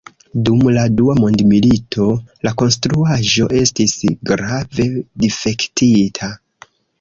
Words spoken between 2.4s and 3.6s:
la konstruaĵo